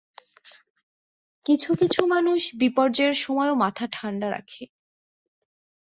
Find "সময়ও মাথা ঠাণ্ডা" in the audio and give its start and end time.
3.15-4.27